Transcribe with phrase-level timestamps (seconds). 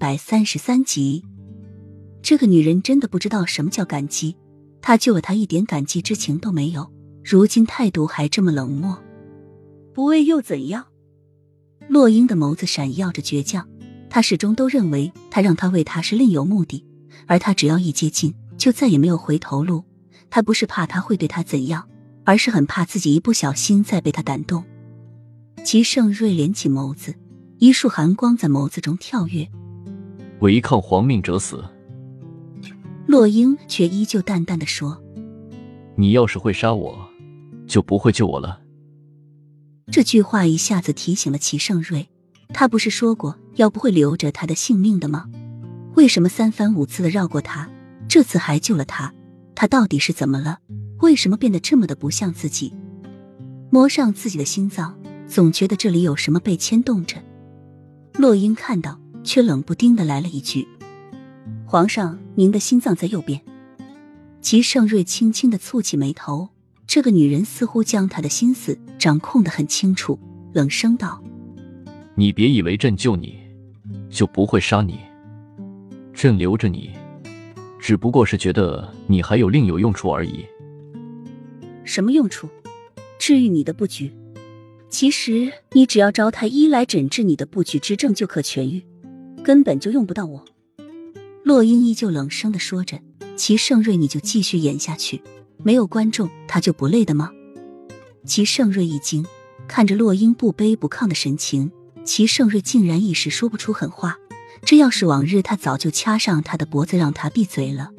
[0.00, 1.22] 百三十三集，
[2.22, 4.34] 这个女人真的不知道什么叫感激，
[4.80, 6.90] 他救了她一点感激之情都没有，
[7.22, 8.98] 如今态度还这么冷漠，
[9.92, 10.86] 不为又怎样？
[11.86, 13.68] 洛英的眸子闪耀着倔强，
[14.08, 16.82] 他始终都认为他让她为他是另有目的，
[17.26, 19.84] 而他只要一接近，就再也没有回头路。
[20.30, 21.86] 他不是怕他会对他怎样，
[22.24, 24.64] 而是很怕自己一不小心再被他感动。
[25.62, 27.14] 齐盛瑞敛起眸子。
[27.62, 29.46] 一束寒光在眸子中跳跃，
[30.40, 31.64] 违抗皇命者死。
[33.06, 35.02] 洛英却依旧淡淡的说
[35.96, 36.98] ：“你要是会杀我，
[37.66, 38.60] 就不会救我了。”
[39.90, 42.08] 这句话一下子提醒了齐盛瑞，
[42.54, 45.28] 他不是说过要不会留着他的性命的吗？
[45.96, 47.68] 为什么三番五次的绕过他，
[48.08, 49.12] 这次还救了他？
[49.56, 50.58] 他到底是怎么了？
[51.00, 52.72] 为什么变得这么的不像自己？
[53.70, 57.16] 摸上自己的心脏，总觉得这里有什么被牵动着。
[58.14, 60.66] 洛英看到，却冷不丁的来了一句
[61.66, 63.40] ：“皇上，您的心脏在右边。”
[64.40, 66.48] 齐盛瑞轻轻的蹙起眉头，
[66.86, 70.18] 这个女人似乎将他的心思掌控的很清楚，
[70.54, 71.22] 冷声道
[72.16, 73.38] ：“你别以为朕救你，
[74.08, 74.98] 就不会杀你。
[76.14, 76.90] 朕留着你，
[77.78, 80.44] 只不过是觉得你还有另有用处而已。”
[81.84, 82.48] 什么用处？
[83.18, 84.12] 治愈你的布局。
[84.88, 88.82] 其实你只要招太医来诊治你的布局之症就可痊愈，
[89.42, 90.44] 根本就用不到我。
[91.42, 93.00] 洛英依旧冷声的说着
[93.36, 95.22] ：“齐盛瑞，你就继续演下去，
[95.62, 97.30] 没有观众他就不累的吗？”
[98.26, 99.24] 齐盛瑞一惊，
[99.66, 101.72] 看着洛英不卑不亢的神情，
[102.04, 104.18] 齐盛瑞竟然一时说不出狠话。
[104.62, 107.90] 这要是往日，他早就掐上他的脖子让他闭嘴了。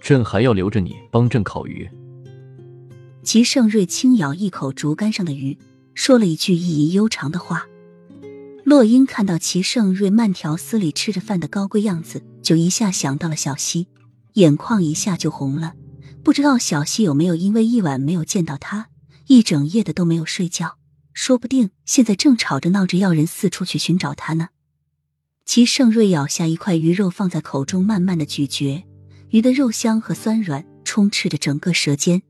[0.00, 1.90] 朕还要留着你帮朕烤鱼。
[3.24, 5.58] 齐盛瑞轻咬一口竹竿上的鱼。
[5.94, 7.66] 说了一句意义悠长的话。
[8.64, 13.88] 洛英看到齐盛瑞慢条斯理吃着饭的高贵样子，就一下想到了小溪，
[14.34, 15.74] 眼眶一下就红了。
[16.22, 18.88] 不知道小溪有没有因为一晚没有见到他，
[19.26, 20.78] 一整夜的都没有睡觉，
[21.12, 24.50] 说不定现在正吵着闹着要人四处去寻找他呢。
[25.44, 28.84] 齐盛瑞咬下一块鱼肉放在口中，慢慢的咀嚼，
[29.30, 32.22] 鱼的肉香和酸软充斥着整个舌尖，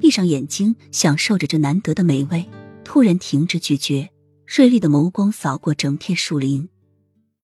[0.00, 2.44] 闭上眼睛享受着这难得的美味。
[2.82, 4.10] 突然停止咀嚼，
[4.46, 6.68] 锐利的眸光扫过整片树林。